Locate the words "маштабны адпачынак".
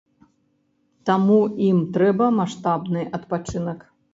2.41-3.79